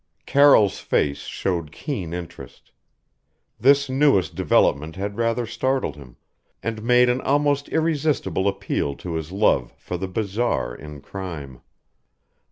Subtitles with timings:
[0.25, 2.71] Carroll's face showed keen interest.
[3.59, 6.15] This newest development had rather startled him,
[6.63, 11.61] and made an almost irresistible appeal to his love for the bizarre in crime.